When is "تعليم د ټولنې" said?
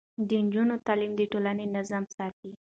0.87-1.65